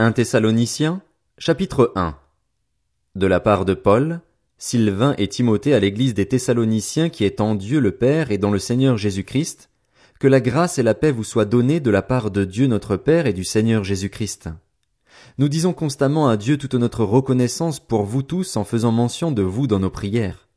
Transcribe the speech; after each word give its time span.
1 0.00 0.12
Thessaloniciens, 0.12 1.02
chapitre 1.36 1.92
1 1.94 2.16
De 3.16 3.26
la 3.26 3.38
part 3.38 3.66
de 3.66 3.74
Paul, 3.74 4.22
Sylvain 4.56 5.14
et 5.18 5.28
Timothée 5.28 5.74
à 5.74 5.78
l'église 5.78 6.14
des 6.14 6.24
Thessaloniciens 6.24 7.10
qui 7.10 7.24
est 7.24 7.42
en 7.42 7.54
Dieu 7.54 7.80
le 7.80 7.90
Père 7.90 8.30
et 8.30 8.38
dans 8.38 8.50
le 8.50 8.58
Seigneur 8.58 8.96
Jésus-Christ, 8.96 9.68
que 10.18 10.26
la 10.26 10.40
grâce 10.40 10.78
et 10.78 10.82
la 10.82 10.94
paix 10.94 11.12
vous 11.12 11.22
soient 11.22 11.44
données 11.44 11.80
de 11.80 11.90
la 11.90 12.00
part 12.00 12.30
de 12.30 12.46
Dieu 12.46 12.66
notre 12.66 12.96
Père 12.96 13.26
et 13.26 13.34
du 13.34 13.44
Seigneur 13.44 13.84
Jésus-Christ. 13.84 14.48
Nous 15.36 15.50
disons 15.50 15.74
constamment 15.74 16.30
à 16.30 16.38
Dieu 16.38 16.56
toute 16.56 16.76
notre 16.76 17.04
reconnaissance 17.04 17.78
pour 17.78 18.04
vous 18.04 18.22
tous 18.22 18.56
en 18.56 18.64
faisant 18.64 18.92
mention 18.92 19.32
de 19.32 19.42
vous 19.42 19.66
dans 19.66 19.80
nos 19.80 19.90
prières. 19.90 20.48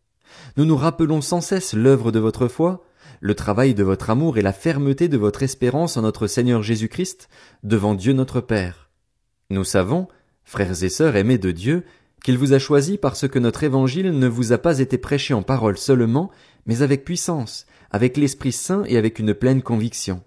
Nous 0.56 0.64
nous 0.64 0.78
rappelons 0.78 1.20
sans 1.20 1.42
cesse 1.42 1.74
l'œuvre 1.74 2.14
de 2.14 2.20
votre 2.20 2.48
foi, 2.48 2.86
le 3.20 3.36
travail 3.36 3.74
de 3.74 3.84
votre 3.84 4.10
amour 4.10 4.38
et 4.38 4.42
la 4.42 4.54
fermeté 4.54 5.10
de 5.10 5.18
votre 5.18 5.44
espérance 5.44 5.98
en 5.98 6.04
notre 6.04 6.28
Seigneur 6.28 6.64
Jésus-Christ 6.64 7.28
devant 7.64 7.94
Dieu 7.94 8.14
notre 8.14 8.40
Père. 8.40 8.83
Nous 9.54 9.64
savons, 9.64 10.08
frères 10.44 10.84
et 10.84 10.90
sœurs 10.90 11.16
aimés 11.16 11.38
de 11.38 11.52
Dieu, 11.52 11.84
qu'il 12.24 12.40
vous 12.40 12.54
a 12.54 12.60
choisi 12.60 12.98
parce 12.98 13.28
que 13.28 13.38
notre 13.38 13.64
évangile 13.64 14.10
ne 14.10 14.28
vous 14.28 14.52
a 14.52 14.58
pas 14.58 14.80
été 14.80 14.98
prêché 14.98 15.36
en 15.36 15.44
parole 15.44 15.78
seulement, 15.78 16.32
mais 16.66 16.82
avec 16.82 17.06
puissance, 17.06 17.68
avec 17.92 18.18
l'Esprit 18.18 18.52
Saint 18.52 18.84
et 18.86 18.98
avec 18.98 19.20
une 19.20 19.36
pleine 19.36 19.62
conviction. 19.62 20.24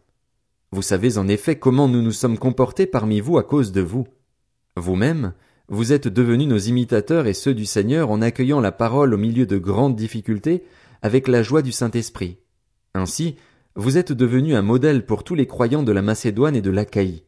Vous 0.70 0.82
savez 0.82 1.18
en 1.18 1.26
effet 1.26 1.58
comment 1.58 1.88
nous 1.88 2.02
nous 2.02 2.12
sommes 2.12 2.38
comportés 2.38 2.86
parmi 2.86 3.18
vous 3.18 3.36
à 3.36 3.42
cause 3.42 3.72
de 3.72 3.80
vous. 3.80 4.06
Vous-même, 4.76 5.32
vous 5.66 5.92
êtes 5.92 6.06
devenus 6.06 6.46
nos 6.46 6.58
imitateurs 6.58 7.26
et 7.26 7.34
ceux 7.34 7.54
du 7.54 7.66
Seigneur 7.66 8.12
en 8.12 8.22
accueillant 8.22 8.60
la 8.60 8.70
parole 8.70 9.12
au 9.12 9.18
milieu 9.18 9.44
de 9.44 9.58
grandes 9.58 9.96
difficultés 9.96 10.62
avec 11.02 11.26
la 11.26 11.42
joie 11.42 11.62
du 11.62 11.72
Saint-Esprit. 11.72 12.38
Ainsi, 12.94 13.34
vous 13.74 13.98
êtes 13.98 14.12
devenus 14.12 14.54
un 14.54 14.62
modèle 14.62 15.04
pour 15.04 15.24
tous 15.24 15.34
les 15.34 15.48
croyants 15.48 15.82
de 15.82 15.90
la 15.90 16.02
Macédoine 16.02 16.54
et 16.54 16.62
de 16.62 16.70
l'Achaïe. 16.70 17.24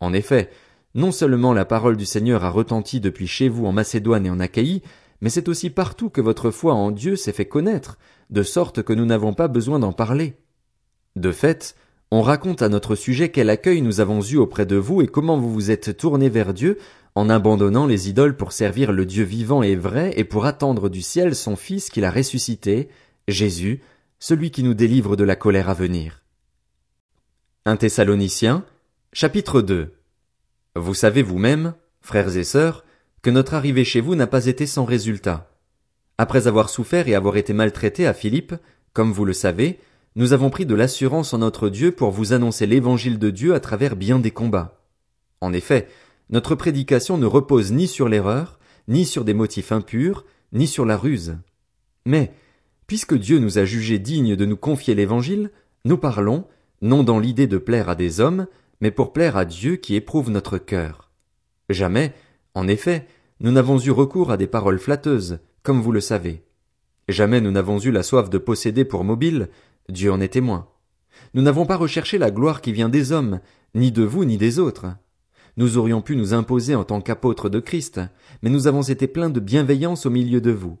En 0.00 0.12
effet, 0.12 0.50
non 0.98 1.12
seulement 1.12 1.54
la 1.54 1.64
parole 1.64 1.96
du 1.96 2.04
Seigneur 2.04 2.44
a 2.44 2.50
retenti 2.50 2.98
depuis 2.98 3.28
chez 3.28 3.48
vous 3.48 3.66
en 3.66 3.72
Macédoine 3.72 4.26
et 4.26 4.30
en 4.30 4.40
Achaïe, 4.40 4.82
mais 5.20 5.30
c'est 5.30 5.48
aussi 5.48 5.70
partout 5.70 6.10
que 6.10 6.20
votre 6.20 6.50
foi 6.50 6.74
en 6.74 6.90
Dieu 6.90 7.14
s'est 7.14 7.32
fait 7.32 7.46
connaître, 7.46 7.98
de 8.30 8.42
sorte 8.42 8.82
que 8.82 8.92
nous 8.92 9.06
n'avons 9.06 9.32
pas 9.32 9.46
besoin 9.46 9.78
d'en 9.78 9.92
parler. 9.92 10.34
De 11.14 11.30
fait, 11.30 11.76
on 12.10 12.20
raconte 12.20 12.62
à 12.62 12.68
notre 12.68 12.96
sujet 12.96 13.28
quel 13.28 13.48
accueil 13.48 13.80
nous 13.80 14.00
avons 14.00 14.20
eu 14.22 14.38
auprès 14.38 14.66
de 14.66 14.74
vous 14.74 15.00
et 15.00 15.06
comment 15.06 15.38
vous 15.38 15.52
vous 15.52 15.70
êtes 15.70 15.96
tournés 15.96 16.28
vers 16.28 16.52
Dieu 16.52 16.78
en 17.14 17.30
abandonnant 17.30 17.86
les 17.86 18.08
idoles 18.08 18.36
pour 18.36 18.50
servir 18.50 18.90
le 18.90 19.06
Dieu 19.06 19.22
vivant 19.22 19.62
et 19.62 19.76
vrai 19.76 20.12
et 20.16 20.24
pour 20.24 20.46
attendre 20.46 20.88
du 20.88 21.02
ciel 21.02 21.36
son 21.36 21.54
Fils 21.54 21.90
qu'il 21.90 22.04
a 22.04 22.10
ressuscité, 22.10 22.88
Jésus, 23.28 23.82
celui 24.18 24.50
qui 24.50 24.64
nous 24.64 24.74
délivre 24.74 25.14
de 25.14 25.24
la 25.24 25.36
colère 25.36 25.68
à 25.68 25.74
venir. 25.74 26.22
Un 27.66 27.76
Thessalonicien, 27.76 28.64
chapitre 29.12 29.62
2. 29.62 29.97
Vous 30.76 30.94
savez 30.94 31.22
vous-même, 31.22 31.74
frères 32.00 32.36
et 32.36 32.44
sœurs, 32.44 32.84
que 33.22 33.30
notre 33.30 33.54
arrivée 33.54 33.84
chez 33.84 34.00
vous 34.00 34.14
n'a 34.14 34.26
pas 34.26 34.46
été 34.46 34.66
sans 34.66 34.84
résultat. 34.84 35.50
Après 36.18 36.46
avoir 36.46 36.70
souffert 36.70 37.08
et 37.08 37.14
avoir 37.14 37.36
été 37.36 37.52
maltraités 37.52 38.06
à 38.06 38.14
Philippe, 38.14 38.54
comme 38.92 39.12
vous 39.12 39.24
le 39.24 39.32
savez, 39.32 39.78
nous 40.16 40.32
avons 40.32 40.50
pris 40.50 40.66
de 40.66 40.74
l'assurance 40.74 41.34
en 41.34 41.38
notre 41.38 41.68
Dieu 41.68 41.92
pour 41.92 42.10
vous 42.10 42.32
annoncer 42.32 42.66
l'évangile 42.66 43.18
de 43.18 43.30
Dieu 43.30 43.54
à 43.54 43.60
travers 43.60 43.96
bien 43.96 44.18
des 44.18 44.30
combats. 44.30 44.80
En 45.40 45.52
effet, 45.52 45.88
notre 46.30 46.54
prédication 46.54 47.18
ne 47.18 47.26
repose 47.26 47.72
ni 47.72 47.86
sur 47.86 48.08
l'erreur, 48.08 48.58
ni 48.88 49.04
sur 49.04 49.24
des 49.24 49.34
motifs 49.34 49.72
impurs, 49.72 50.24
ni 50.52 50.66
sur 50.66 50.84
la 50.84 50.96
ruse. 50.96 51.36
Mais, 52.04 52.32
Puisque 52.88 53.14
Dieu 53.14 53.38
nous 53.38 53.58
a 53.58 53.66
jugés 53.66 53.98
dignes 53.98 54.34
de 54.34 54.46
nous 54.46 54.56
confier 54.56 54.94
l'Évangile, 54.94 55.50
nous 55.84 55.98
parlons, 55.98 56.46
non 56.80 57.02
dans 57.04 57.18
l'idée 57.18 57.46
de 57.46 57.58
plaire 57.58 57.90
à 57.90 57.94
des 57.94 58.18
hommes, 58.18 58.46
mais 58.80 58.90
pour 58.90 59.12
plaire 59.12 59.36
à 59.36 59.44
Dieu 59.44 59.76
qui 59.76 59.94
éprouve 59.94 60.30
notre 60.30 60.58
cœur. 60.58 61.10
Jamais, 61.68 62.14
en 62.54 62.68
effet, 62.68 63.06
nous 63.40 63.52
n'avons 63.52 63.78
eu 63.78 63.90
recours 63.90 64.30
à 64.30 64.36
des 64.36 64.46
paroles 64.46 64.78
flatteuses, 64.78 65.38
comme 65.62 65.80
vous 65.80 65.92
le 65.92 66.00
savez. 66.00 66.42
Jamais 67.08 67.40
nous 67.40 67.50
n'avons 67.50 67.78
eu 67.78 67.90
la 67.90 68.02
soif 68.02 68.30
de 68.30 68.38
posséder 68.38 68.84
pour 68.84 69.04
mobile, 69.04 69.48
Dieu 69.88 70.12
en 70.12 70.20
est 70.20 70.28
témoin. 70.28 70.68
Nous 71.34 71.42
n'avons 71.42 71.66
pas 71.66 71.76
recherché 71.76 72.18
la 72.18 72.30
gloire 72.30 72.60
qui 72.60 72.72
vient 72.72 72.88
des 72.88 73.12
hommes, 73.12 73.40
ni 73.74 73.92
de 73.92 74.02
vous 74.02 74.24
ni 74.24 74.36
des 74.36 74.58
autres. 74.58 74.86
Nous 75.56 75.76
aurions 75.76 76.02
pu 76.02 76.16
nous 76.16 76.34
imposer 76.34 76.74
en 76.74 76.84
tant 76.84 77.00
qu'apôtres 77.00 77.48
de 77.48 77.60
Christ, 77.60 78.00
mais 78.42 78.50
nous 78.50 78.66
avons 78.66 78.82
été 78.82 79.06
pleins 79.06 79.30
de 79.30 79.40
bienveillance 79.40 80.06
au 80.06 80.10
milieu 80.10 80.40
de 80.40 80.52
vous. 80.52 80.78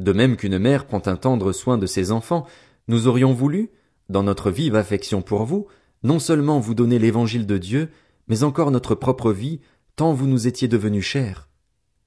De 0.00 0.12
même 0.12 0.36
qu'une 0.36 0.58
mère 0.58 0.86
prend 0.86 1.02
un 1.06 1.16
tendre 1.16 1.52
soin 1.52 1.78
de 1.78 1.86
ses 1.86 2.12
enfants, 2.12 2.46
nous 2.88 3.06
aurions 3.06 3.32
voulu, 3.32 3.70
dans 4.08 4.22
notre 4.22 4.50
vive 4.50 4.76
affection 4.76 5.22
pour 5.22 5.44
vous, 5.44 5.66
non 6.02 6.18
seulement 6.18 6.60
vous 6.60 6.74
donner 6.74 6.98
l'évangile 6.98 7.46
de 7.46 7.58
Dieu, 7.58 7.90
mais 8.28 8.42
encore 8.44 8.70
notre 8.70 8.94
propre 8.94 9.32
vie, 9.32 9.60
tant 9.96 10.12
vous 10.12 10.26
nous 10.26 10.46
étiez 10.46 10.68
devenus 10.68 11.04
chers. 11.04 11.48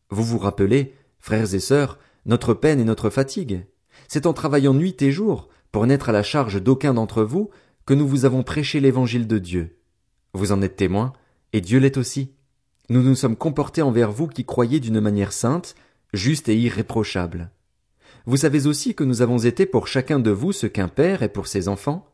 Vous 0.10 0.24
vous 0.24 0.38
rappelez, 0.38 0.94
frères 1.20 1.54
et 1.54 1.60
sœurs, 1.60 2.00
notre 2.26 2.54
peine 2.54 2.80
et 2.80 2.86
notre 2.86 3.10
fatigue. 3.10 3.66
C'est 4.08 4.26
en 4.26 4.34
travaillant 4.34 4.74
nuit 4.74 4.96
et 5.02 5.12
jour, 5.12 5.50
pour 5.72 5.88
n'être 5.88 6.10
à 6.10 6.12
la 6.14 6.24
charge 6.24 6.62
d'aucun 6.62 6.94
d'entre 6.94 7.24
vous, 7.24 7.50
que 7.86 7.94
nous 7.94 8.08
vous 8.08 8.26
avons 8.26 8.44
prêché 8.44 8.80
l'évangile 8.80 9.28
de 9.28 9.38
Dieu. 9.38 9.78
Vous 10.34 10.52
en 10.52 10.62
êtes 10.62 10.76
témoins, 10.76 11.14
et 11.54 11.62
Dieu 11.62 11.80
l'est 11.80 11.98
aussi. 11.98 12.34
Nous 12.90 13.02
nous 13.02 13.16
sommes 13.16 13.36
comportés 13.36 13.82
envers 13.82 14.12
vous 14.12 14.28
qui 14.28 14.46
croyez 14.46 14.80
d'une 14.80 15.00
manière 15.00 15.32
sainte, 15.32 15.76
juste 16.14 16.50
et 16.50 16.58
irréprochable. 16.58 17.52
Vous 18.26 18.38
savez 18.38 18.68
aussi 18.68 18.96
que 18.96 19.04
nous 19.04 19.22
avons 19.22 19.38
été 19.38 19.66
pour 19.66 19.88
chacun 19.88 20.20
de 20.20 20.32
vous 20.32 20.52
ce 20.52 20.68
qu'un 20.68 20.88
père 20.88 21.24
est 21.24 21.30
pour 21.30 21.48
ses 21.48 21.68
enfants. 21.68 22.12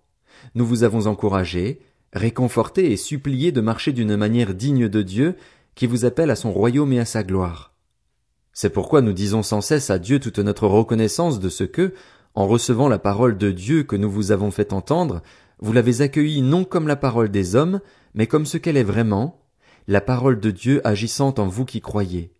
Nous 0.55 0.65
vous 0.65 0.83
avons 0.83 1.07
encouragé, 1.07 1.79
réconforté 2.13 2.91
et 2.91 2.97
supplié 2.97 3.51
de 3.51 3.61
marcher 3.61 3.91
d'une 3.93 4.15
manière 4.15 4.53
digne 4.53 4.87
de 4.87 5.01
Dieu, 5.01 5.35
qui 5.75 5.87
vous 5.87 6.05
appelle 6.05 6.31
à 6.31 6.35
son 6.35 6.51
royaume 6.51 6.93
et 6.93 6.99
à 6.99 7.05
sa 7.05 7.23
gloire. 7.23 7.73
C'est 8.53 8.69
pourquoi 8.69 9.01
nous 9.01 9.13
disons 9.13 9.43
sans 9.43 9.61
cesse 9.61 9.89
à 9.89 9.99
Dieu 9.99 10.19
toute 10.19 10.39
notre 10.39 10.67
reconnaissance 10.67 11.39
de 11.39 11.49
ce 11.49 11.63
que, 11.63 11.93
en 12.35 12.47
recevant 12.47 12.89
la 12.89 12.99
parole 12.99 13.37
de 13.37 13.51
Dieu 13.51 13.83
que 13.83 13.95
nous 13.95 14.09
vous 14.09 14.31
avons 14.31 14.51
fait 14.51 14.73
entendre, 14.73 15.21
vous 15.59 15.73
l'avez 15.73 16.01
accueillie 16.01 16.41
non 16.41 16.63
comme 16.63 16.87
la 16.87 16.95
parole 16.95 17.29
des 17.29 17.55
hommes, 17.55 17.79
mais 18.13 18.27
comme 18.27 18.45
ce 18.45 18.57
qu'elle 18.57 18.77
est 18.77 18.83
vraiment, 18.83 19.41
la 19.87 20.01
parole 20.01 20.39
de 20.39 20.51
Dieu 20.51 20.85
agissant 20.85 21.33
en 21.37 21.47
vous 21.47 21.65
qui 21.65 21.81
croyez. 21.81 22.33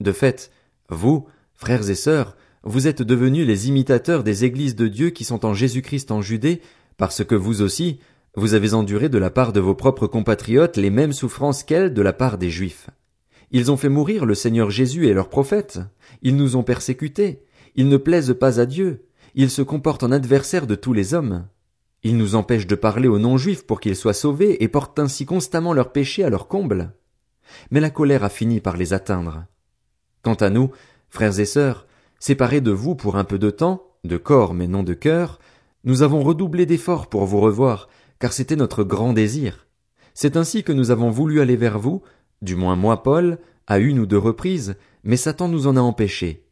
De 0.00 0.12
fait, 0.12 0.50
vous, 0.88 1.26
frères 1.54 1.88
et 1.88 1.94
sœurs, 1.94 2.36
vous 2.62 2.88
êtes 2.88 3.02
devenus 3.02 3.46
les 3.46 3.68
imitateurs 3.68 4.24
des 4.24 4.44
églises 4.44 4.74
de 4.74 4.88
Dieu 4.88 5.10
qui 5.10 5.24
sont 5.24 5.46
en 5.46 5.54
Jésus-Christ 5.54 6.10
en 6.10 6.20
Judée, 6.20 6.60
parce 6.96 7.24
que 7.24 7.34
vous 7.34 7.62
aussi, 7.62 8.00
vous 8.34 8.54
avez 8.54 8.74
enduré 8.74 9.08
de 9.08 9.18
la 9.18 9.30
part 9.30 9.52
de 9.52 9.60
vos 9.60 9.74
propres 9.74 10.06
compatriotes 10.06 10.76
les 10.76 10.90
mêmes 10.90 11.12
souffrances 11.12 11.62
qu'elles 11.62 11.94
de 11.94 12.02
la 12.02 12.12
part 12.12 12.38
des 12.38 12.50
Juifs. 12.50 12.90
Ils 13.50 13.70
ont 13.70 13.76
fait 13.76 13.88
mourir 13.88 14.26
le 14.26 14.34
Seigneur 14.34 14.70
Jésus 14.70 15.06
et 15.06 15.14
leurs 15.14 15.28
prophètes. 15.28 15.78
Ils 16.22 16.36
nous 16.36 16.56
ont 16.56 16.62
persécutés. 16.62 17.42
Ils 17.76 17.88
ne 17.88 17.96
plaisent 17.96 18.36
pas 18.38 18.60
à 18.60 18.66
Dieu. 18.66 19.06
Ils 19.34 19.50
se 19.50 19.62
comportent 19.62 20.02
en 20.02 20.12
adversaires 20.12 20.66
de 20.66 20.74
tous 20.74 20.92
les 20.92 21.14
hommes. 21.14 21.46
Ils 22.02 22.16
nous 22.16 22.34
empêchent 22.34 22.66
de 22.66 22.74
parler 22.74 23.08
aux 23.08 23.18
non-juifs 23.18 23.66
pour 23.66 23.80
qu'ils 23.80 23.96
soient 23.96 24.12
sauvés 24.12 24.62
et 24.62 24.68
portent 24.68 24.98
ainsi 24.98 25.26
constamment 25.26 25.72
leurs 25.72 25.92
péchés 25.92 26.24
à 26.24 26.30
leur 26.30 26.48
comble. 26.48 26.92
Mais 27.70 27.80
la 27.80 27.90
colère 27.90 28.24
a 28.24 28.28
fini 28.28 28.60
par 28.60 28.76
les 28.76 28.92
atteindre. 28.92 29.44
Quant 30.22 30.34
à 30.34 30.50
nous, 30.50 30.70
frères 31.08 31.38
et 31.38 31.44
sœurs, 31.44 31.86
Séparés 32.18 32.60
de 32.60 32.70
vous 32.70 32.94
pour 32.94 33.16
un 33.16 33.24
peu 33.24 33.38
de 33.38 33.50
temps, 33.50 33.90
de 34.04 34.16
corps 34.16 34.54
mais 34.54 34.66
non 34.66 34.82
de 34.82 34.94
cœur, 34.94 35.38
nous 35.86 36.02
avons 36.02 36.22
redoublé 36.22 36.66
d'efforts 36.66 37.08
pour 37.08 37.24
vous 37.24 37.40
revoir, 37.40 37.88
car 38.18 38.32
c'était 38.32 38.56
notre 38.56 38.84
grand 38.84 39.12
désir. 39.12 39.66
C'est 40.14 40.36
ainsi 40.36 40.64
que 40.64 40.72
nous 40.72 40.90
avons 40.90 41.10
voulu 41.10 41.40
aller 41.40 41.56
vers 41.56 41.78
vous, 41.78 42.02
du 42.42 42.56
moins 42.56 42.76
moi 42.76 43.02
Paul, 43.02 43.38
à 43.66 43.78
une 43.78 44.00
ou 44.00 44.06
deux 44.06 44.18
reprises, 44.18 44.76
mais 45.04 45.16
Satan 45.16 45.48
nous 45.48 45.66
en 45.66 45.76
a 45.76 45.80
empêchés. 45.80 46.44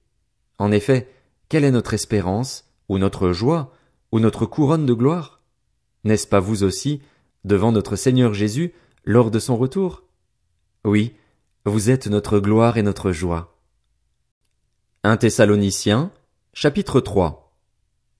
En 0.59 0.71
effet, 0.71 1.09
quelle 1.49 1.65
est 1.65 1.73
notre 1.73 1.95
espérance, 1.95 2.71
ou 2.89 2.99
notre 2.99 3.33
joie, 3.33 3.73
ou 4.13 4.21
notre 4.21 4.47
couronne 4.47 4.87
de 4.87 4.95
gloire? 4.95 5.43
N'est-ce 6.05 6.29
pas 6.29 6.41
vous 6.41 6.63
aussi, 6.63 7.03
devant 7.45 7.73
notre 7.73 7.97
Seigneur 7.97 8.35
Jésus, 8.35 8.73
lors 9.05 9.31
de 9.31 9.39
son 9.41 9.57
retour? 9.57 10.05
Oui, 10.85 11.15
vous 11.65 11.91
êtes 11.91 12.07
notre 12.07 12.39
gloire 12.39 12.77
et 12.77 12.83
notre 12.83 13.11
joie. 13.11 13.59
1 15.03 15.17
Thessaloniciens, 15.17 16.13
chapitre 16.53 17.01
3. 17.01 17.53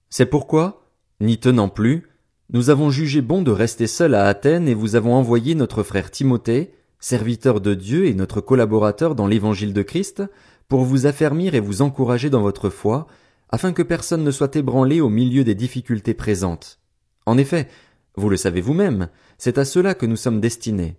C'est 0.09 0.25
pourquoi, 0.25 0.84
n'y 1.19 1.37
tenant 1.37 1.69
plus, 1.69 2.07
nous 2.53 2.69
avons 2.69 2.91
jugé 2.91 3.21
bon 3.21 3.41
de 3.41 3.51
rester 3.51 3.87
seuls 3.87 4.15
à 4.15 4.25
Athènes 4.27 4.67
et 4.67 4.73
vous 4.73 4.95
avons 4.95 5.15
envoyé 5.15 5.55
notre 5.55 5.83
frère 5.83 6.11
Timothée, 6.11 6.73
serviteur 6.99 7.61
de 7.61 7.73
Dieu 7.73 8.05
et 8.05 8.13
notre 8.13 8.41
collaborateur 8.41 9.15
dans 9.15 9.27
l'évangile 9.27 9.73
de 9.73 9.81
Christ, 9.81 10.23
pour 10.67 10.83
vous 10.83 11.05
affermir 11.05 11.55
et 11.55 11.59
vous 11.59 11.81
encourager 11.81 12.29
dans 12.29 12.41
votre 12.41 12.69
foi, 12.69 13.07
afin 13.49 13.73
que 13.73 13.83
personne 13.83 14.23
ne 14.23 14.31
soit 14.31 14.55
ébranlé 14.55 15.01
au 15.01 15.09
milieu 15.09 15.43
des 15.43 15.55
difficultés 15.55 16.13
présentes. 16.13 16.79
En 17.25 17.37
effet, 17.37 17.67
vous 18.15 18.29
le 18.29 18.37
savez 18.37 18.61
vous-même, 18.61 19.09
c'est 19.37 19.57
à 19.57 19.65
cela 19.65 19.93
que 19.93 20.05
nous 20.05 20.15
sommes 20.15 20.39
destinés. 20.39 20.97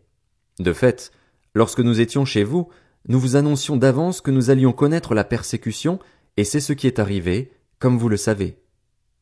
De 0.59 0.73
fait, 0.73 1.11
lorsque 1.55 1.81
nous 1.81 2.01
étions 2.01 2.25
chez 2.25 2.45
vous, 2.45 2.69
nous 3.09 3.21
vous 3.21 3.37
annoncions 3.37 3.77
d'avance 3.77 4.21
que 4.21 4.31
nous 4.31 4.51
allions 4.51 4.73
connaître 4.73 5.15
la 5.15 5.25
persécution, 5.25 5.99
et 6.37 6.45
c'est 6.45 6.61
ce 6.61 6.73
qui 6.73 6.87
est 6.87 6.99
arrivé, 6.99 7.53
comme 7.79 7.99
vous 7.99 8.09
le 8.09 8.17
savez. 8.17 8.59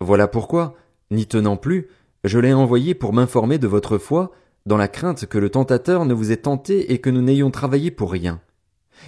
Voilà 0.00 0.28
pourquoi, 0.28 0.76
n'y 1.10 1.26
tenant 1.26 1.56
plus, 1.56 1.88
je 2.24 2.38
l'ai 2.38 2.52
envoyé 2.52 2.94
pour 2.94 3.12
m'informer 3.12 3.58
de 3.58 3.66
votre 3.66 3.98
foi, 3.98 4.32
dans 4.66 4.76
la 4.76 4.88
crainte 4.88 5.26
que 5.26 5.38
le 5.38 5.50
tentateur 5.50 6.06
ne 6.06 6.14
vous 6.14 6.32
ait 6.32 6.38
tenté 6.38 6.92
et 6.92 6.98
que 6.98 7.10
nous 7.10 7.20
n'ayons 7.20 7.50
travaillé 7.50 7.90
pour 7.90 8.10
rien. 8.10 8.40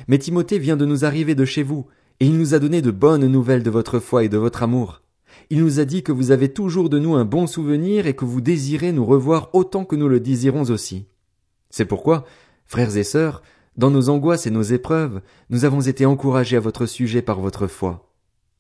Mais 0.08 0.18
Timothée 0.18 0.58
vient 0.58 0.76
de 0.76 0.84
nous 0.84 1.04
arriver 1.04 1.34
de 1.34 1.44
chez 1.44 1.62
vous, 1.62 1.86
et 2.20 2.26
il 2.26 2.36
nous 2.38 2.54
a 2.54 2.58
donné 2.58 2.82
de 2.82 2.90
bonnes 2.90 3.26
nouvelles 3.26 3.62
de 3.62 3.70
votre 3.70 3.98
foi 3.98 4.24
et 4.24 4.28
de 4.28 4.38
votre 4.38 4.62
amour. 4.62 5.02
Il 5.50 5.62
nous 5.62 5.80
a 5.80 5.84
dit 5.84 6.02
que 6.02 6.12
vous 6.12 6.30
avez 6.30 6.52
toujours 6.52 6.88
de 6.88 6.98
nous 6.98 7.14
un 7.14 7.24
bon 7.24 7.46
souvenir 7.46 8.06
et 8.06 8.14
que 8.14 8.24
vous 8.24 8.40
désirez 8.40 8.92
nous 8.92 9.04
revoir 9.04 9.50
autant 9.52 9.84
que 9.84 9.96
nous 9.96 10.08
le 10.08 10.20
désirons 10.20 10.70
aussi. 10.70 11.06
C'est 11.70 11.84
pourquoi, 11.84 12.24
frères 12.64 12.96
et 12.96 13.04
sœurs, 13.04 13.42
dans 13.76 13.90
nos 13.90 14.08
angoisses 14.08 14.46
et 14.46 14.50
nos 14.50 14.62
épreuves, 14.62 15.20
nous 15.50 15.64
avons 15.64 15.82
été 15.82 16.06
encouragés 16.06 16.56
à 16.56 16.60
votre 16.60 16.86
sujet 16.86 17.22
par 17.22 17.40
votre 17.40 17.66
foi. 17.66 18.10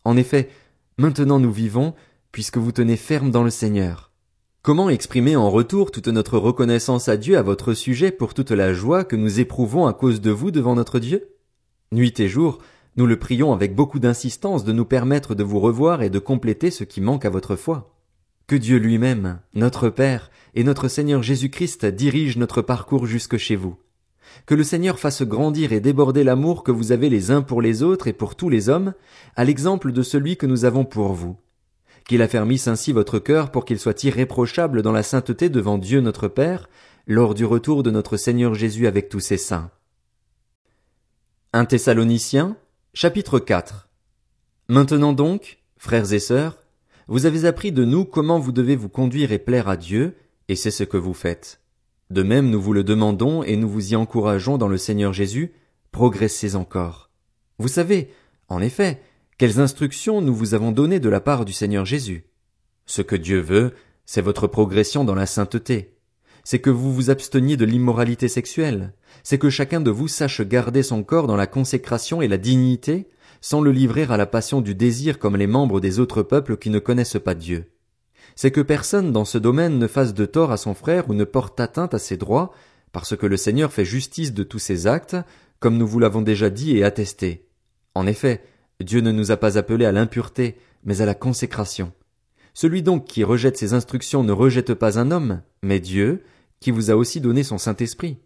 En 0.04 0.16
effet, 0.16 0.50
maintenant 0.98 1.40
nous 1.40 1.50
vivons, 1.50 1.94
puisque 2.36 2.58
vous 2.58 2.70
tenez 2.70 2.98
ferme 2.98 3.30
dans 3.30 3.44
le 3.44 3.48
Seigneur. 3.48 4.12
Comment 4.60 4.90
exprimer 4.90 5.36
en 5.36 5.48
retour 5.48 5.90
toute 5.90 6.08
notre 6.08 6.36
reconnaissance 6.36 7.08
à 7.08 7.16
Dieu 7.16 7.38
à 7.38 7.42
votre 7.42 7.72
sujet 7.72 8.10
pour 8.10 8.34
toute 8.34 8.50
la 8.50 8.74
joie 8.74 9.04
que 9.04 9.16
nous 9.16 9.40
éprouvons 9.40 9.86
à 9.86 9.94
cause 9.94 10.20
de 10.20 10.30
vous 10.30 10.50
devant 10.50 10.74
notre 10.74 10.98
Dieu? 10.98 11.30
Nuit 11.92 12.20
et 12.20 12.28
jour, 12.28 12.58
nous 12.96 13.06
le 13.06 13.18
prions 13.18 13.54
avec 13.54 13.74
beaucoup 13.74 14.00
d'insistance 14.00 14.64
de 14.64 14.72
nous 14.72 14.84
permettre 14.84 15.34
de 15.34 15.42
vous 15.44 15.60
revoir 15.60 16.02
et 16.02 16.10
de 16.10 16.18
compléter 16.18 16.70
ce 16.70 16.84
qui 16.84 17.00
manque 17.00 17.24
à 17.24 17.30
votre 17.30 17.56
foi. 17.56 17.96
Que 18.46 18.56
Dieu 18.56 18.76
lui-même, 18.76 19.38
notre 19.54 19.88
Père, 19.88 20.30
et 20.54 20.62
notre 20.62 20.88
Seigneur 20.88 21.22
Jésus-Christ 21.22 21.86
dirigent 21.86 22.38
notre 22.38 22.60
parcours 22.60 23.06
jusque 23.06 23.38
chez 23.38 23.56
vous. 23.56 23.76
Que 24.44 24.54
le 24.54 24.62
Seigneur 24.62 24.98
fasse 24.98 25.22
grandir 25.22 25.72
et 25.72 25.80
déborder 25.80 26.22
l'amour 26.22 26.64
que 26.64 26.70
vous 26.70 26.92
avez 26.92 27.08
les 27.08 27.30
uns 27.30 27.40
pour 27.40 27.62
les 27.62 27.82
autres 27.82 28.08
et 28.08 28.12
pour 28.12 28.36
tous 28.36 28.50
les 28.50 28.68
hommes, 28.68 28.92
à 29.36 29.44
l'exemple 29.44 29.90
de 29.90 30.02
celui 30.02 30.36
que 30.36 30.44
nous 30.44 30.66
avons 30.66 30.84
pour 30.84 31.14
vous. 31.14 31.38
Qu'il 32.08 32.22
affermisse 32.22 32.68
ainsi 32.68 32.92
votre 32.92 33.18
cœur 33.18 33.50
pour 33.50 33.64
qu'il 33.64 33.78
soit 33.78 34.04
irréprochable 34.04 34.82
dans 34.82 34.92
la 34.92 35.02
sainteté 35.02 35.48
devant 35.48 35.78
Dieu 35.78 36.00
notre 36.00 36.28
Père, 36.28 36.68
lors 37.06 37.34
du 37.34 37.44
retour 37.44 37.82
de 37.82 37.90
notre 37.90 38.16
Seigneur 38.16 38.54
Jésus 38.54 38.86
avec 38.86 39.08
tous 39.08 39.20
ses 39.20 39.36
saints. 39.36 39.70
Un 41.52 41.64
Thessaloniciens, 41.64 42.56
chapitre 42.94 43.38
4. 43.38 43.88
Maintenant 44.68 45.12
donc, 45.12 45.58
frères 45.78 46.12
et 46.12 46.18
sœurs, 46.18 46.58
vous 47.08 47.26
avez 47.26 47.44
appris 47.44 47.72
de 47.72 47.84
nous 47.84 48.04
comment 48.04 48.38
vous 48.38 48.52
devez 48.52 48.76
vous 48.76 48.88
conduire 48.88 49.32
et 49.32 49.38
plaire 49.38 49.68
à 49.68 49.76
Dieu, 49.76 50.16
et 50.48 50.56
c'est 50.56 50.72
ce 50.72 50.84
que 50.84 50.96
vous 50.96 51.14
faites. 51.14 51.60
De 52.10 52.22
même 52.22 52.50
nous 52.50 52.60
vous 52.60 52.72
le 52.72 52.84
demandons 52.84 53.42
et 53.42 53.56
nous 53.56 53.68
vous 53.68 53.92
y 53.92 53.96
encourageons 53.96 54.58
dans 54.58 54.68
le 54.68 54.78
Seigneur 54.78 55.12
Jésus, 55.12 55.52
progressez 55.90 56.56
encore. 56.56 57.10
Vous 57.58 57.68
savez, 57.68 58.10
en 58.48 58.60
effet, 58.60 59.00
quelles 59.38 59.60
instructions 59.60 60.20
nous 60.20 60.34
vous 60.34 60.54
avons 60.54 60.72
données 60.72 61.00
de 61.00 61.08
la 61.08 61.20
part 61.20 61.44
du 61.44 61.52
Seigneur 61.52 61.84
Jésus? 61.84 62.26
Ce 62.86 63.02
que 63.02 63.16
Dieu 63.16 63.40
veut, 63.40 63.72
c'est 64.04 64.22
votre 64.22 64.46
progression 64.46 65.04
dans 65.04 65.14
la 65.14 65.26
sainteté. 65.26 65.94
C'est 66.44 66.60
que 66.60 66.70
vous 66.70 66.94
vous 66.94 67.10
absteniez 67.10 67.56
de 67.56 67.64
l'immoralité 67.64 68.28
sexuelle. 68.28 68.94
C'est 69.22 69.38
que 69.38 69.50
chacun 69.50 69.80
de 69.80 69.90
vous 69.90 70.08
sache 70.08 70.40
garder 70.42 70.82
son 70.82 71.02
corps 71.02 71.26
dans 71.26 71.36
la 71.36 71.46
consécration 71.46 72.22
et 72.22 72.28
la 72.28 72.38
dignité, 72.38 73.08
sans 73.40 73.60
le 73.60 73.72
livrer 73.72 74.06
à 74.08 74.16
la 74.16 74.26
passion 74.26 74.60
du 74.60 74.74
désir 74.74 75.18
comme 75.18 75.36
les 75.36 75.46
membres 75.46 75.80
des 75.80 75.98
autres 75.98 76.22
peuples 76.22 76.56
qui 76.56 76.70
ne 76.70 76.78
connaissent 76.78 77.18
pas 77.22 77.34
Dieu 77.34 77.72
c'est 78.36 78.50
que 78.50 78.60
personne 78.60 79.12
dans 79.12 79.24
ce 79.24 79.38
domaine 79.38 79.78
ne 79.78 79.86
fasse 79.86 80.14
de 80.14 80.26
tort 80.26 80.52
à 80.52 80.58
son 80.58 80.74
frère 80.74 81.08
ou 81.08 81.14
ne 81.14 81.24
porte 81.24 81.58
atteinte 81.58 81.94
à 81.94 81.98
ses 81.98 82.18
droits, 82.18 82.52
parce 82.92 83.16
que 83.16 83.26
le 83.26 83.38
Seigneur 83.38 83.72
fait 83.72 83.84
justice 83.84 84.34
de 84.34 84.42
tous 84.42 84.58
ses 84.58 84.86
actes, 84.86 85.16
comme 85.58 85.78
nous 85.78 85.86
vous 85.86 85.98
l'avons 85.98 86.20
déjà 86.20 86.50
dit 86.50 86.76
et 86.76 86.84
attesté. 86.84 87.48
En 87.94 88.06
effet, 88.06 88.42
Dieu 88.84 89.00
ne 89.00 89.12
nous 89.12 89.30
a 89.30 89.36
pas 89.36 89.56
appelés 89.58 89.86
à 89.86 89.92
l'impureté, 89.92 90.56
mais 90.84 91.00
à 91.00 91.06
la 91.06 91.14
consécration. 91.14 91.92
Celui 92.52 92.82
donc 92.82 93.04
qui 93.06 93.24
rejette 93.24 93.56
ses 93.56 93.74
instructions 93.74 94.22
ne 94.22 94.32
rejette 94.32 94.74
pas 94.74 94.98
un 94.98 95.10
homme, 95.10 95.42
mais 95.62 95.80
Dieu, 95.80 96.22
qui 96.60 96.70
vous 96.70 96.90
a 96.90 96.96
aussi 96.96 97.20
donné 97.20 97.42
son 97.42 97.58
Saint-Esprit. 97.58 98.18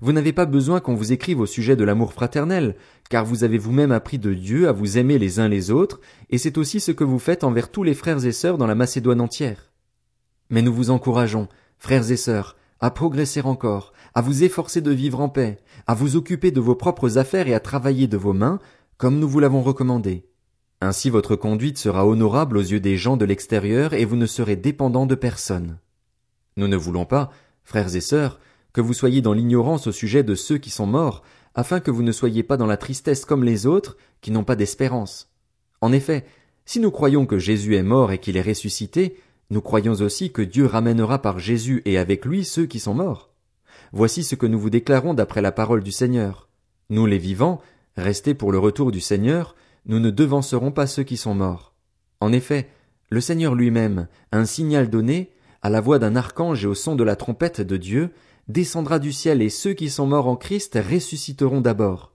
Vous 0.00 0.12
n'avez 0.12 0.32
pas 0.32 0.46
besoin 0.46 0.80
qu'on 0.80 0.94
vous 0.94 1.12
écrive 1.12 1.40
au 1.40 1.46
sujet 1.46 1.76
de 1.76 1.84
l'amour 1.84 2.12
fraternel, 2.12 2.74
car 3.08 3.24
vous 3.24 3.44
avez 3.44 3.58
vous-même 3.58 3.92
appris 3.92 4.18
de 4.18 4.34
Dieu 4.34 4.68
à 4.68 4.72
vous 4.72 4.98
aimer 4.98 5.18
les 5.18 5.38
uns 5.40 5.48
les 5.48 5.70
autres, 5.70 6.00
et 6.30 6.38
c'est 6.38 6.58
aussi 6.58 6.80
ce 6.80 6.92
que 6.92 7.04
vous 7.04 7.18
faites 7.18 7.44
envers 7.44 7.70
tous 7.70 7.82
les 7.82 7.94
frères 7.94 8.24
et 8.24 8.32
sœurs 8.32 8.58
dans 8.58 8.66
la 8.66 8.74
Macédoine 8.74 9.20
entière. 9.20 9.72
Mais 10.50 10.62
nous 10.62 10.72
vous 10.72 10.90
encourageons, 10.90 11.48
frères 11.78 12.10
et 12.10 12.16
sœurs, 12.16 12.56
à 12.80 12.90
progresser 12.90 13.40
encore, 13.40 13.92
à 14.14 14.20
vous 14.20 14.44
efforcer 14.44 14.80
de 14.80 14.90
vivre 14.90 15.20
en 15.20 15.28
paix, 15.28 15.58
à 15.86 15.94
vous 15.94 16.16
occuper 16.16 16.50
de 16.50 16.60
vos 16.60 16.74
propres 16.74 17.18
affaires 17.18 17.48
et 17.48 17.54
à 17.54 17.60
travailler 17.60 18.06
de 18.06 18.16
vos 18.16 18.32
mains, 18.32 18.58
comme 18.98 19.18
nous 19.18 19.28
vous 19.28 19.40
l'avons 19.40 19.62
recommandé. 19.62 20.26
Ainsi 20.80 21.10
votre 21.10 21.36
conduite 21.36 21.78
sera 21.78 22.06
honorable 22.06 22.56
aux 22.56 22.62
yeux 22.62 22.80
des 22.80 22.96
gens 22.96 23.16
de 23.16 23.24
l'extérieur 23.24 23.94
et 23.94 24.04
vous 24.04 24.16
ne 24.16 24.26
serez 24.26 24.56
dépendant 24.56 25.06
de 25.06 25.14
personne. 25.14 25.78
Nous 26.56 26.68
ne 26.68 26.76
voulons 26.76 27.04
pas, 27.04 27.30
frères 27.64 27.94
et 27.94 28.00
sœurs, 28.00 28.40
que 28.72 28.80
vous 28.80 28.94
soyez 28.94 29.22
dans 29.22 29.32
l'ignorance 29.32 29.86
au 29.86 29.92
sujet 29.92 30.22
de 30.22 30.34
ceux 30.34 30.58
qui 30.58 30.70
sont 30.70 30.86
morts, 30.86 31.22
afin 31.54 31.80
que 31.80 31.90
vous 31.90 32.02
ne 32.02 32.12
soyez 32.12 32.42
pas 32.42 32.56
dans 32.56 32.66
la 32.66 32.76
tristesse 32.76 33.24
comme 33.24 33.44
les 33.44 33.66
autres, 33.66 33.96
qui 34.20 34.30
n'ont 34.30 34.44
pas 34.44 34.56
d'espérance. 34.56 35.30
En 35.80 35.92
effet, 35.92 36.26
si 36.66 36.80
nous 36.80 36.90
croyons 36.90 37.26
que 37.26 37.38
Jésus 37.38 37.76
est 37.76 37.82
mort 37.82 38.12
et 38.12 38.18
qu'il 38.18 38.36
est 38.36 38.42
ressuscité, 38.42 39.16
nous 39.50 39.60
croyons 39.60 39.94
aussi 39.94 40.32
que 40.32 40.42
Dieu 40.42 40.66
ramènera 40.66 41.20
par 41.20 41.38
Jésus 41.38 41.82
et 41.84 41.98
avec 41.98 42.24
lui 42.24 42.44
ceux 42.44 42.66
qui 42.66 42.80
sont 42.80 42.94
morts. 42.94 43.30
Voici 43.92 44.24
ce 44.24 44.34
que 44.34 44.46
nous 44.46 44.58
vous 44.58 44.70
déclarons 44.70 45.14
d'après 45.14 45.42
la 45.42 45.52
parole 45.52 45.82
du 45.82 45.92
Seigneur. 45.92 46.48
Nous 46.90 47.06
les 47.06 47.18
vivants, 47.18 47.60
restés 47.96 48.34
pour 48.34 48.52
le 48.52 48.58
retour 48.58 48.90
du 48.90 49.00
Seigneur, 49.00 49.54
nous 49.86 50.00
ne 50.00 50.10
devancerons 50.10 50.72
pas 50.72 50.86
ceux 50.86 51.04
qui 51.04 51.16
sont 51.16 51.34
morts. 51.34 51.74
En 52.20 52.32
effet, 52.32 52.68
le 53.10 53.20
Seigneur 53.20 53.54
lui-même, 53.54 54.08
un 54.32 54.44
signal 54.44 54.90
donné, 54.90 55.30
à 55.62 55.70
la 55.70 55.80
voix 55.80 55.98
d'un 55.98 56.16
archange 56.16 56.64
et 56.64 56.66
au 56.66 56.74
son 56.74 56.96
de 56.96 57.04
la 57.04 57.16
trompette 57.16 57.60
de 57.60 57.76
Dieu, 57.76 58.10
descendra 58.48 58.98
du 58.98 59.12
ciel 59.12 59.42
et 59.42 59.50
ceux 59.50 59.72
qui 59.72 59.90
sont 59.90 60.06
morts 60.06 60.28
en 60.28 60.36
Christ 60.36 60.78
ressusciteront 60.90 61.60
d'abord. 61.60 62.12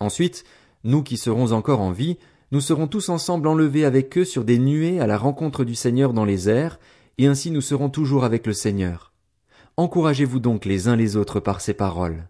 Ensuite, 0.00 0.44
nous 0.84 1.02
qui 1.02 1.16
serons 1.16 1.52
encore 1.52 1.80
en 1.80 1.92
vie, 1.92 2.18
nous 2.50 2.60
serons 2.60 2.86
tous 2.86 3.08
ensemble 3.08 3.48
enlevés 3.48 3.84
avec 3.84 4.16
eux 4.16 4.24
sur 4.24 4.44
des 4.44 4.58
nuées 4.58 5.00
à 5.00 5.06
la 5.06 5.18
rencontre 5.18 5.64
du 5.64 5.74
Seigneur 5.74 6.12
dans 6.12 6.24
les 6.24 6.48
airs, 6.48 6.78
et 7.18 7.26
ainsi 7.26 7.50
nous 7.50 7.60
serons 7.60 7.90
toujours 7.90 8.24
avec 8.24 8.46
le 8.46 8.52
Seigneur. 8.52 9.12
Encouragez-vous 9.76 10.40
donc 10.40 10.64
les 10.64 10.88
uns 10.88 10.96
les 10.96 11.16
autres 11.16 11.40
par 11.40 11.60
ces 11.60 11.74
paroles. 11.74 12.28